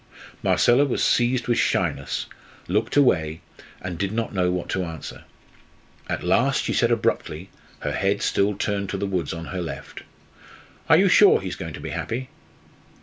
Marcella 0.41 0.83
was 0.83 1.03
seized 1.03 1.47
with 1.47 1.59
shyness, 1.59 2.25
looked 2.67 2.97
away, 2.97 3.39
and 3.81 3.99
did 3.99 4.11
not 4.11 4.33
know 4.33 4.49
what 4.49 4.67
to 4.69 4.83
answer. 4.83 5.25
At 6.09 6.23
last 6.23 6.63
she 6.63 6.73
said 6.73 6.89
abruptly 6.89 7.51
her 7.81 7.91
head 7.91 8.23
still 8.23 8.55
turned 8.55 8.89
to 8.89 8.97
the 8.97 9.05
woods 9.05 9.31
on 9.31 9.45
her 9.53 9.61
left 9.61 10.01
"Are 10.89 10.97
you 10.97 11.07
sure 11.07 11.39
he 11.39 11.49
is 11.49 11.55
going 11.55 11.75
to 11.75 11.79
be 11.79 11.91
happy?" 11.91 12.29